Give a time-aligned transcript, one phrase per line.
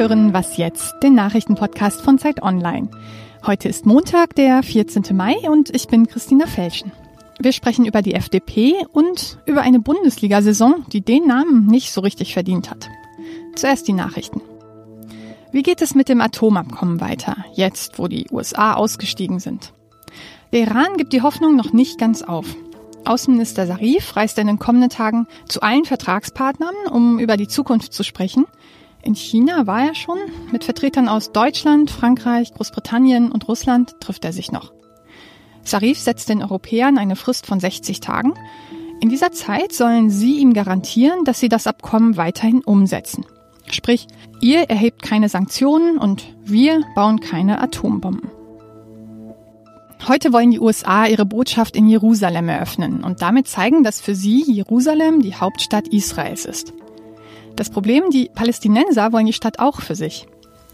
[0.00, 2.88] hören Was jetzt, den Nachrichtenpodcast von Zeit Online.
[3.44, 5.14] Heute ist Montag, der 14.
[5.14, 6.90] Mai und ich bin Christina Felschen.
[7.38, 12.32] Wir sprechen über die FDP und über eine Bundesliga-Saison, die den Namen nicht so richtig
[12.32, 12.88] verdient hat.
[13.56, 14.40] Zuerst die Nachrichten.
[15.52, 19.74] Wie geht es mit dem Atomabkommen weiter, jetzt wo die USA ausgestiegen sind?
[20.54, 22.46] Der Iran gibt die Hoffnung noch nicht ganz auf.
[23.04, 28.02] Außenminister Sarif reist in den kommenden Tagen zu allen Vertragspartnern, um über die Zukunft zu
[28.02, 28.46] sprechen.
[29.02, 30.18] In China war er schon.
[30.52, 34.72] Mit Vertretern aus Deutschland, Frankreich, Großbritannien und Russland trifft er sich noch.
[35.62, 38.34] Sarif setzt den Europäern eine Frist von 60 Tagen.
[39.00, 43.24] In dieser Zeit sollen sie ihm garantieren, dass sie das Abkommen weiterhin umsetzen.
[43.70, 44.06] Sprich,
[44.40, 48.30] ihr erhebt keine Sanktionen und wir bauen keine Atombomben.
[50.08, 54.42] Heute wollen die USA ihre Botschaft in Jerusalem eröffnen und damit zeigen, dass für sie
[54.50, 56.72] Jerusalem die Hauptstadt Israels ist.
[57.60, 60.26] Das Problem, die Palästinenser wollen die Stadt auch für sich.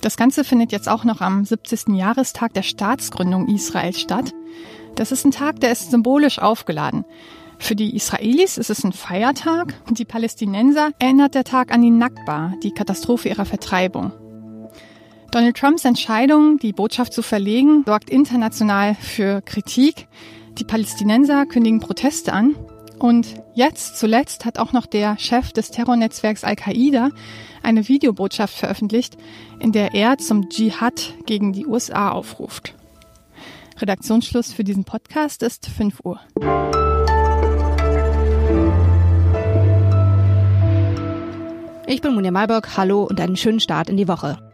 [0.03, 1.97] Das Ganze findet jetzt auch noch am 70.
[1.97, 4.33] Jahrestag der Staatsgründung Israels statt.
[4.95, 7.05] Das ist ein Tag, der ist symbolisch aufgeladen.
[7.59, 11.91] Für die Israelis ist es ein Feiertag und die Palästinenser erinnert der Tag an die
[11.91, 14.13] Nakba, die Katastrophe ihrer Vertreibung.
[15.33, 20.07] Donald Trumps Entscheidung, die Botschaft zu verlegen, sorgt international für Kritik.
[20.57, 22.55] Die Palästinenser kündigen Proteste an.
[22.99, 27.11] Und jetzt zuletzt hat auch noch der Chef des Terrornetzwerks Al-Qaida
[27.63, 29.17] eine Videobotschaft veröffentlicht,
[29.61, 32.75] in der er zum Dschihad gegen die USA aufruft.
[33.79, 36.21] Redaktionsschluss für diesen Podcast ist 5 Uhr.
[41.87, 44.46] Ich bin Munja Malbock, hallo und einen schönen Start in die Woche.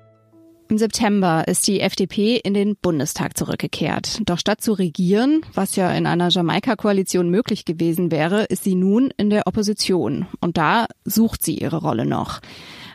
[0.69, 4.21] Im September ist die FDP in den Bundestag zurückgekehrt.
[4.25, 9.13] Doch statt zu regieren, was ja in einer Jamaika-Koalition möglich gewesen wäre, ist sie nun
[9.19, 10.27] in der Opposition.
[10.41, 12.41] Und da sucht sie ihre Rolle noch.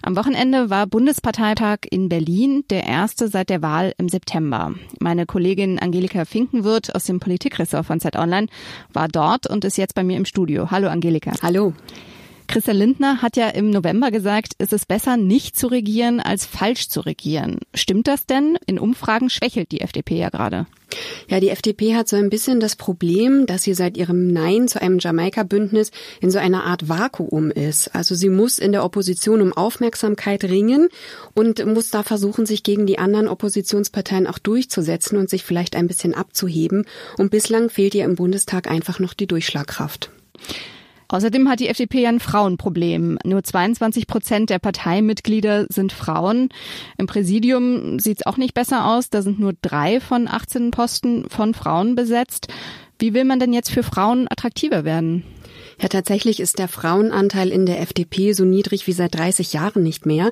[0.01, 4.73] Am Wochenende war Bundesparteitag in Berlin, der erste seit der Wahl im September.
[4.99, 8.47] Meine Kollegin Angelika Finkenwirth aus dem Politikressort von Zeit Online
[8.93, 10.71] war dort und ist jetzt bei mir im Studio.
[10.71, 11.31] Hallo Angelika.
[11.41, 11.73] Hallo.
[12.47, 16.87] Christian Lindner hat ja im November gesagt, es ist besser, nicht zu regieren, als falsch
[16.87, 17.59] zu regieren.
[17.73, 18.57] Stimmt das denn?
[18.65, 20.65] In Umfragen schwächelt die FDP ja gerade.
[21.27, 24.81] Ja, die FDP hat so ein bisschen das Problem, dass sie seit ihrem Nein zu
[24.81, 25.91] einem Jamaika-Bündnis
[26.21, 27.93] in so einer Art Vakuum ist.
[27.93, 30.87] Also sie muss in der Opposition um Aufmerksamkeit ringen
[31.33, 35.87] und muss da versuchen, sich gegen die anderen Oppositionsparteien auch durchzusetzen und sich vielleicht ein
[35.87, 36.85] bisschen abzuheben.
[37.17, 40.11] Und bislang fehlt ihr im Bundestag einfach noch die Durchschlagkraft.
[41.09, 43.19] Außerdem hat die FDP ja ein Frauenproblem.
[43.23, 46.49] Nur 22 Prozent der Parteimitglieder sind Frauen.
[46.97, 49.09] Im Präsidium sieht es auch nicht besser aus.
[49.09, 52.47] Da sind nur drei von 18 Posten von Frauen besetzt.
[52.99, 55.23] Wie will man denn jetzt für Frauen attraktiver werden?
[55.79, 60.07] Ja, tatsächlich ist der Frauenanteil in der FDP so niedrig wie seit 30 Jahren nicht
[60.07, 60.31] mehr.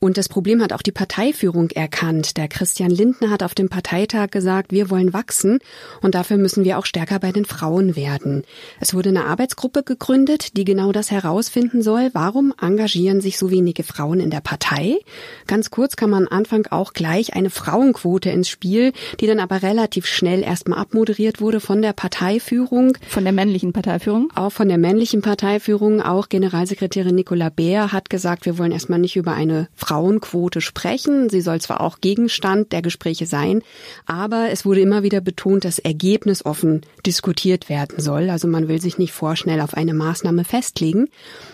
[0.00, 2.36] Und das Problem hat auch die Parteiführung erkannt.
[2.36, 5.60] Der Christian Lindner hat auf dem Parteitag gesagt, wir wollen wachsen
[6.02, 8.42] und dafür müssen wir auch stärker bei den Frauen werden.
[8.80, 12.10] Es wurde eine Arbeitsgruppe gegründet, die genau das herausfinden soll.
[12.12, 14.98] Warum engagieren sich so wenige Frauen in der Partei?
[15.46, 20.06] Ganz kurz kann man Anfang auch gleich eine Frauenquote ins Spiel, die dann aber relativ
[20.06, 22.98] schnell erstmal abmoderiert wurde von der Parteiführung.
[23.08, 24.30] Von der männlichen Parteiführung?
[24.34, 26.02] Auch von der männlichen Parteiführung.
[26.02, 31.30] Auch Generalsekretärin Nicola Beer hat gesagt, wir wollen erstmal nicht über eine Frauenquote sprechen.
[31.30, 33.62] Sie soll zwar auch Gegenstand der Gespräche sein,
[34.04, 38.28] aber es wurde immer wieder betont, dass Ergebnis offen diskutiert werden soll.
[38.28, 41.08] Also man will sich nicht vorschnell auf eine Maßnahme festlegen.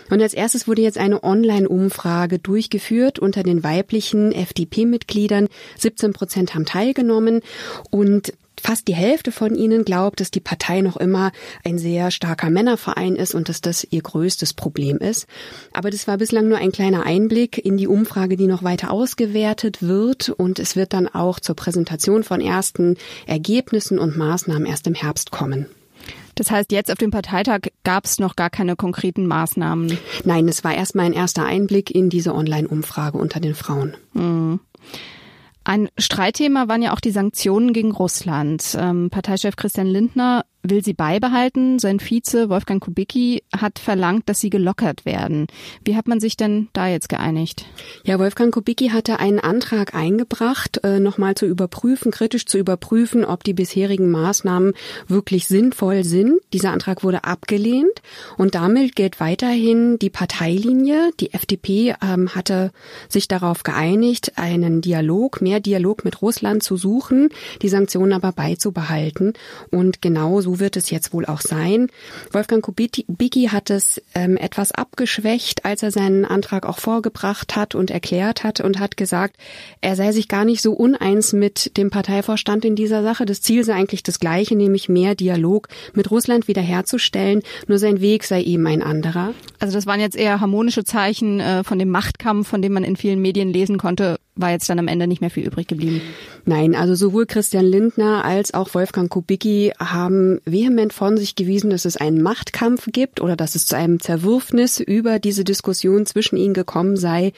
[0.09, 5.47] Und als erstes wurde jetzt eine Online-Umfrage durchgeführt unter den weiblichen FDP-Mitgliedern.
[5.77, 7.41] 17 Prozent haben teilgenommen
[7.91, 11.31] und Fast die Hälfte von ihnen glaubt, dass die Partei noch immer
[11.63, 15.27] ein sehr starker Männerverein ist und dass das ihr größtes Problem ist.
[15.73, 19.81] Aber das war bislang nur ein kleiner Einblick in die Umfrage, die noch weiter ausgewertet
[19.81, 20.29] wird.
[20.29, 25.31] Und es wird dann auch zur Präsentation von ersten Ergebnissen und Maßnahmen erst im Herbst
[25.31, 25.65] kommen.
[26.35, 29.97] Das heißt, jetzt auf dem Parteitag gab es noch gar keine konkreten Maßnahmen.
[30.23, 33.95] Nein, es war erstmal ein erster Einblick in diese Online-Umfrage unter den Frauen.
[34.13, 34.61] Mhm.
[35.63, 38.77] Ein Streitthema waren ja auch die Sanktionen gegen Russland.
[38.79, 41.79] Ähm, Parteichef Christian Lindner will sie beibehalten.
[41.79, 45.47] Sein Vize Wolfgang Kubicki hat verlangt, dass sie gelockert werden.
[45.85, 47.65] Wie hat man sich denn da jetzt geeinigt?
[48.03, 53.43] Ja, Wolfgang Kubicki hatte einen Antrag eingebracht, äh, nochmal zu überprüfen, kritisch zu überprüfen, ob
[53.43, 54.73] die bisherigen Maßnahmen
[55.07, 56.39] wirklich sinnvoll sind.
[56.53, 58.01] Dieser Antrag wurde abgelehnt
[58.37, 61.11] und damit gilt weiterhin die Parteilinie.
[61.19, 62.71] Die FDP ähm, hatte
[63.07, 67.29] sich darauf geeinigt, einen Dialog, mehr Dialog mit Russland zu suchen,
[67.61, 69.33] die Sanktionen aber beizubehalten.
[69.71, 71.89] Und genauso so wird es jetzt wohl auch sein.
[72.31, 77.91] Wolfgang Kubicki hat es ähm, etwas abgeschwächt, als er seinen Antrag auch vorgebracht hat und
[77.91, 79.35] erklärt hat und hat gesagt,
[79.81, 83.25] er sei sich gar nicht so uneins mit dem Parteivorstand in dieser Sache.
[83.25, 87.43] Das Ziel sei eigentlich das gleiche, nämlich mehr Dialog mit Russland wiederherzustellen.
[87.67, 89.33] Nur sein Weg sei eben ein anderer.
[89.59, 92.95] Also das waren jetzt eher harmonische Zeichen äh, von dem Machtkampf, von dem man in
[92.95, 96.01] vielen Medien lesen konnte, war jetzt dann am Ende nicht mehr viel übrig geblieben.
[96.45, 101.85] Nein, also sowohl Christian Lindner als auch Wolfgang Kubicki haben vehement von sich gewiesen, dass
[101.85, 106.53] es einen Machtkampf gibt oder dass es zu einem Zerwürfnis über diese Diskussion zwischen ihnen
[106.53, 107.33] gekommen sei.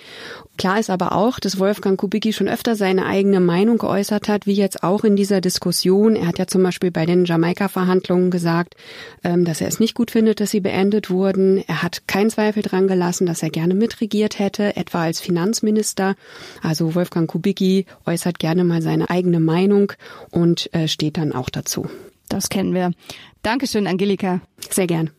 [0.57, 4.53] Klar ist aber auch, dass Wolfgang Kubicki schon öfter seine eigene Meinung geäußert hat, wie
[4.53, 6.15] jetzt auch in dieser Diskussion.
[6.15, 8.75] Er hat ja zum Beispiel bei den Jamaika-Verhandlungen gesagt,
[9.23, 11.63] ähm, dass er es nicht gut findet, dass sie beendet wurden.
[11.67, 16.15] Er hat keinen Zweifel dran gelassen, dass er gerne mitregiert hätte, etwa als Finanzminister.
[16.61, 19.93] Also Wolfgang Kubicki äußert gerne mal seine eigene Meinung
[20.31, 21.87] und äh, steht dann auch dazu.
[22.29, 22.91] Das kennen wir.
[23.43, 24.41] Dankeschön, Angelika.
[24.69, 25.09] Sehr gern.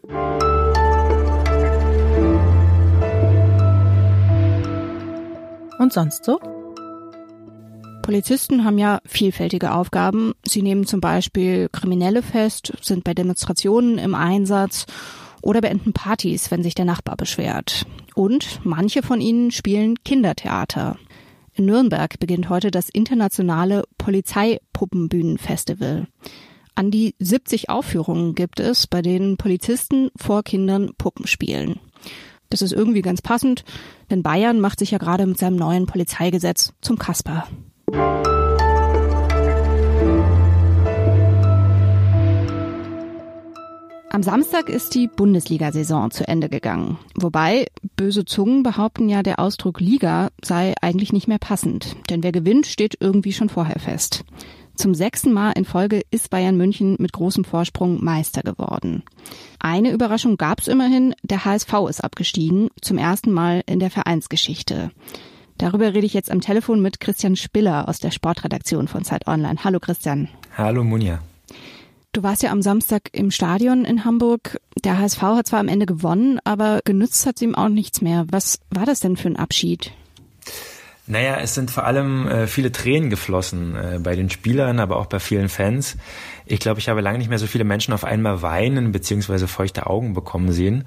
[5.79, 6.39] Und sonst so?
[8.03, 10.33] Polizisten haben ja vielfältige Aufgaben.
[10.45, 14.87] Sie nehmen zum Beispiel Kriminelle fest, sind bei Demonstrationen im Einsatz
[15.41, 17.87] oder beenden Partys, wenn sich der Nachbar beschwert.
[18.15, 20.99] Und manche von ihnen spielen Kindertheater.
[21.55, 26.07] In Nürnberg beginnt heute das internationale Polizeipuppenbühnenfestival.
[26.75, 31.79] An die 70 Aufführungen gibt es, bei denen Polizisten vor Kindern Puppen spielen.
[32.49, 33.65] Das ist irgendwie ganz passend,
[34.11, 37.47] denn Bayern macht sich ja gerade mit seinem neuen Polizeigesetz zum Kasper.
[44.13, 46.99] Am Samstag ist die Bundesliga-Saison zu Ende gegangen.
[47.15, 51.97] Wobei böse Zungen behaupten ja, der Ausdruck Liga sei eigentlich nicht mehr passend.
[52.11, 54.27] Denn wer gewinnt, steht irgendwie schon vorher fest.
[54.75, 59.03] Zum sechsten Mal in Folge ist Bayern München mit großem Vorsprung Meister geworden.
[59.59, 64.91] Eine Überraschung gab es immerhin, der HSV ist abgestiegen, zum ersten Mal in der Vereinsgeschichte.
[65.57, 69.65] Darüber rede ich jetzt am Telefon mit Christian Spiller aus der Sportredaktion von Zeit Online.
[69.65, 70.29] Hallo Christian.
[70.55, 71.21] Hallo Munja.
[72.13, 74.61] Du warst ja am Samstag im Stadion in Hamburg.
[74.85, 78.27] Der HSV hat zwar am Ende gewonnen, aber genützt hat es ihm auch nichts mehr.
[78.31, 79.93] Was war das denn für ein Abschied?
[81.07, 85.07] Naja, es sind vor allem äh, viele Tränen geflossen äh, bei den Spielern, aber auch
[85.07, 85.97] bei vielen Fans.
[86.45, 89.47] Ich glaube, ich habe lange nicht mehr so viele Menschen auf einmal weinen bzw.
[89.47, 90.85] feuchte Augen bekommen sehen.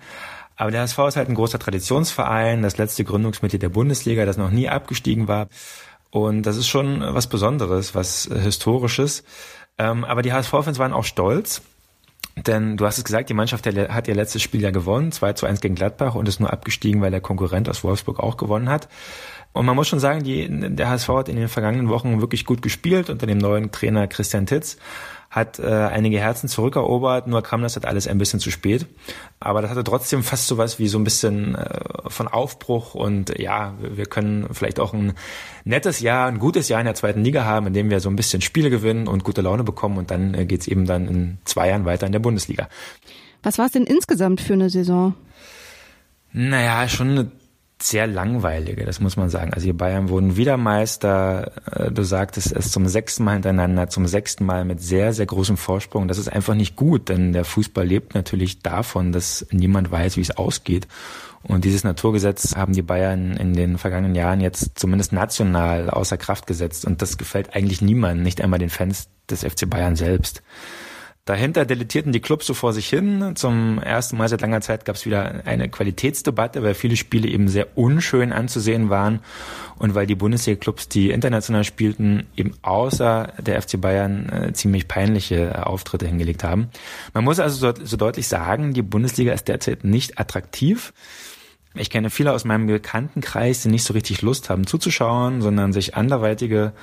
[0.57, 4.51] Aber der HSV ist halt ein großer Traditionsverein, das letzte Gründungsmitglied der Bundesliga, das noch
[4.51, 5.47] nie abgestiegen war.
[6.11, 9.23] Und das ist schon was Besonderes, was äh, Historisches.
[9.77, 11.61] Ähm, aber die HSV-Fans waren auch stolz.
[12.37, 15.45] Denn du hast es gesagt, die Mannschaft hat ihr letztes Spiel ja gewonnen, 2 zu
[15.45, 18.89] 1 gegen Gladbach und ist nur abgestiegen, weil der Konkurrent aus Wolfsburg auch gewonnen hat.
[19.55, 22.61] Und man muss schon sagen, die, der HSV hat in den vergangenen Wochen wirklich gut
[22.61, 24.77] gespielt unter dem neuen Trainer Christian Titz
[25.29, 28.85] hat äh, einige Herzen zurückerobert, nur kam das halt alles ein bisschen zu spät.
[29.39, 33.37] Aber das hatte trotzdem fast so was wie so ein bisschen äh, von Aufbruch und
[33.39, 35.13] ja, wir können vielleicht auch ein
[35.63, 38.15] nettes Jahr, ein gutes Jahr in der zweiten Liga haben, in dem wir so ein
[38.17, 41.69] bisschen Spiele gewinnen und gute Laune bekommen und dann äh, geht's eben dann in zwei
[41.69, 42.67] Jahren weiter in der Bundesliga.
[43.41, 45.15] Was war es denn insgesamt für eine Saison?
[46.31, 47.31] Naja, schon eine
[47.81, 49.53] sehr langweilige, das muss man sagen.
[49.53, 51.51] Also die Bayern wurden wieder Meister.
[51.71, 55.57] Äh, du sagtest es zum sechsten Mal hintereinander, zum sechsten Mal mit sehr, sehr großem
[55.57, 56.07] Vorsprung.
[56.07, 60.21] Das ist einfach nicht gut, denn der Fußball lebt natürlich davon, dass niemand weiß, wie
[60.21, 60.87] es ausgeht.
[61.43, 66.47] Und dieses Naturgesetz haben die Bayern in den vergangenen Jahren jetzt zumindest national außer Kraft
[66.47, 66.85] gesetzt.
[66.85, 70.41] Und das gefällt eigentlich niemandem, nicht einmal den Fans des FC Bayern selbst.
[71.25, 73.31] Dahinter deletierten die Clubs so vor sich hin.
[73.33, 77.47] Zum ersten Mal seit langer Zeit gab es wieder eine Qualitätsdebatte, weil viele Spiele eben
[77.47, 79.21] sehr unschön anzusehen waren
[79.79, 85.49] und weil die Bundesliga-Clubs, die international spielten, eben außer der FC Bayern äh, ziemlich peinliche
[85.49, 86.69] äh, Auftritte hingelegt haben.
[87.15, 90.93] Man muss also so, so deutlich sagen, die Bundesliga ist derzeit nicht attraktiv.
[91.73, 95.95] Ich kenne viele aus meinem Bekanntenkreis, die nicht so richtig Lust haben zuzuschauen, sondern sich
[95.95, 96.73] anderweitige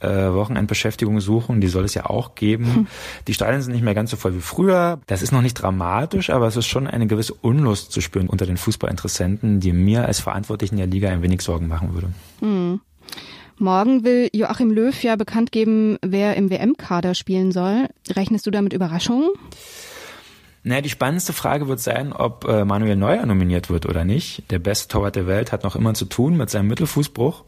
[0.00, 1.60] äh, Wochenendbeschäftigung suchen.
[1.60, 2.74] Die soll es ja auch geben.
[2.74, 2.86] Hm.
[3.26, 5.00] Die Stadien sind nicht mehr ganz so voll wie früher.
[5.06, 8.46] Das ist noch nicht dramatisch, aber es ist schon eine gewisse Unlust zu spüren unter
[8.46, 12.08] den Fußballinteressenten, die mir als Verantwortlichen der Liga ein wenig Sorgen machen würde.
[12.40, 12.80] Hm.
[13.58, 17.88] Morgen will Joachim Löw ja bekannt geben, wer im WM-Kader spielen soll.
[18.14, 19.30] Rechnest du damit Überraschungen?
[20.62, 24.50] Naja, die spannendste Frage wird sein, ob äh, Manuel Neuer nominiert wird oder nicht.
[24.50, 27.44] Der beste Torwart der Welt hat noch immer zu tun mit seinem Mittelfußbruch.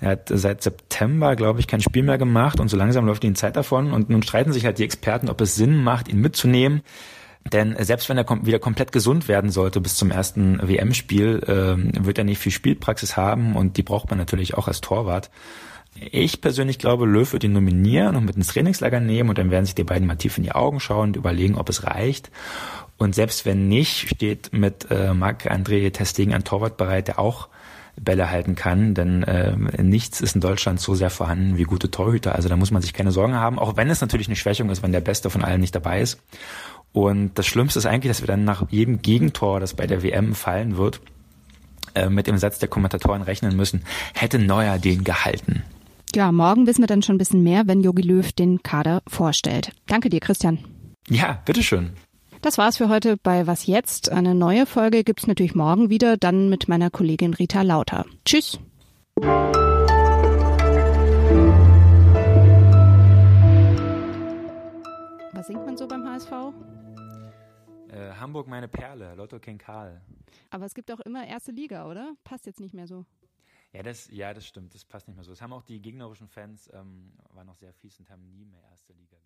[0.00, 3.34] Er hat seit September, glaube ich, kein Spiel mehr gemacht und so langsam läuft ihm
[3.34, 3.92] Zeit davon.
[3.92, 6.82] Und nun streiten sich halt die Experten, ob es Sinn macht, ihn mitzunehmen.
[7.52, 12.18] Denn selbst wenn er wieder komplett gesund werden sollte bis zum ersten WM-Spiel, äh, wird
[12.18, 15.30] er nicht viel Spielpraxis haben und die braucht man natürlich auch als Torwart.
[15.94, 19.64] Ich persönlich glaube, Löw wird ihn nominieren und mit ins Trainingslager nehmen und dann werden
[19.64, 22.30] sich die beiden mal tief in die Augen schauen und überlegen, ob es reicht.
[22.98, 27.48] Und selbst wenn nicht, steht mit äh, Marc-André Testegen ein Torwart bereit, der auch
[28.00, 32.34] Bälle halten kann, denn äh, nichts ist in Deutschland so sehr vorhanden wie gute Torhüter.
[32.34, 34.82] Also da muss man sich keine Sorgen haben, auch wenn es natürlich eine Schwächung ist,
[34.82, 36.20] wenn der Beste von allen nicht dabei ist.
[36.92, 40.34] Und das Schlimmste ist eigentlich, dass wir dann nach jedem Gegentor, das bei der WM
[40.34, 41.00] fallen wird,
[41.94, 43.82] äh, mit dem Satz der Kommentatoren rechnen müssen,
[44.14, 45.62] hätte Neuer den gehalten.
[46.14, 49.72] Ja, morgen wissen wir dann schon ein bisschen mehr, wenn Jogi Löw den Kader vorstellt.
[49.86, 50.58] Danke dir, Christian.
[51.08, 51.90] Ja, bitteschön.
[52.42, 54.12] Das war's für heute bei Was jetzt?
[54.12, 58.04] Eine neue Folge gibt's natürlich morgen wieder, dann mit meiner Kollegin Rita Lauter.
[58.24, 58.58] Tschüss.
[65.32, 66.32] Was singt man so beim HSV?
[67.88, 70.00] Äh, Hamburg meine Perle, Lotto King Karl.
[70.50, 72.14] Aber es gibt auch immer erste Liga, oder?
[72.24, 73.06] Passt jetzt nicht mehr so.
[73.72, 75.32] Ja, das, ja, das stimmt, das passt nicht mehr so.
[75.32, 78.62] Das haben auch die gegnerischen Fans, ähm, waren noch sehr fies und haben nie mehr
[78.70, 79.16] erste Liga